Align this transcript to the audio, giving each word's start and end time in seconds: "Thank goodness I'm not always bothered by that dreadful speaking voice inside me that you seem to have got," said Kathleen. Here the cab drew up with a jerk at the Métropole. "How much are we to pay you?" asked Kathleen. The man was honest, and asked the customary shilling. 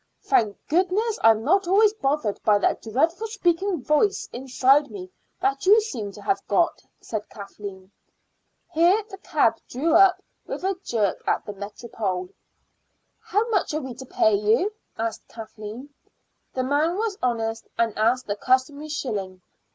"Thank 0.23 0.57
goodness 0.67 1.19
I'm 1.23 1.43
not 1.43 1.67
always 1.67 1.93
bothered 1.93 2.41
by 2.41 2.57
that 2.57 2.81
dreadful 2.81 3.27
speaking 3.27 3.83
voice 3.83 4.27
inside 4.33 4.89
me 4.89 5.11
that 5.39 5.67
you 5.67 5.79
seem 5.79 6.11
to 6.13 6.23
have 6.23 6.41
got," 6.47 6.81
said 6.99 7.29
Kathleen. 7.29 7.91
Here 8.71 9.03
the 9.11 9.19
cab 9.19 9.59
drew 9.69 9.93
up 9.93 10.19
with 10.47 10.63
a 10.63 10.75
jerk 10.83 11.21
at 11.27 11.45
the 11.45 11.53
Métropole. 11.53 12.33
"How 13.19 13.47
much 13.49 13.75
are 13.75 13.81
we 13.81 13.93
to 13.93 14.05
pay 14.07 14.33
you?" 14.33 14.73
asked 14.97 15.27
Kathleen. 15.27 15.93
The 16.55 16.63
man 16.63 16.97
was 16.97 17.19
honest, 17.21 17.67
and 17.77 17.95
asked 17.95 18.25
the 18.25 18.35
customary 18.35 18.89
shilling. 18.89 19.43